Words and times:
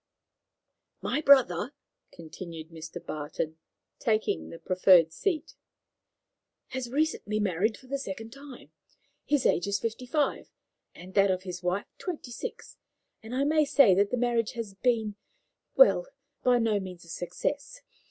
"My 1.03 1.21
brother," 1.21 1.73
continued 2.11 2.69
Mr. 2.71 2.97
Barton, 3.05 3.59
taking 3.99 4.49
the 4.49 4.57
profferred 4.57 5.13
seat, 5.13 5.53
"has 6.69 6.89
recently 6.89 7.39
married 7.39 7.77
for 7.77 7.85
the 7.85 7.99
second 7.99 8.31
time. 8.33 8.71
His 9.25 9.45
age 9.45 9.67
is 9.67 9.77
fifty 9.79 10.07
five, 10.07 10.49
and 10.95 11.13
that 11.13 11.29
of 11.29 11.43
his 11.43 11.61
wife 11.61 11.85
twenty 11.99 12.31
six, 12.31 12.77
and 13.21 13.35
I 13.35 13.43
may 13.43 13.63
say 13.63 13.93
that 13.93 14.09
the 14.09 14.17
marriage 14.17 14.53
has 14.53 14.73
been 14.73 15.17
well, 15.75 16.07
by 16.41 16.57
no 16.57 16.79
means 16.79 17.05
a 17.05 17.07
success. 17.07 17.81